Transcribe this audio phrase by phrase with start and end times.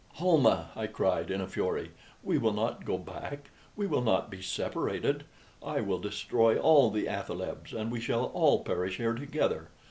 [0.19, 1.91] "Almah," cried I, in a fury,
[2.23, 5.25] "we will not go back we will not be separated!
[5.61, 9.67] I will destroy all the athalebs, and we shall all perish here together.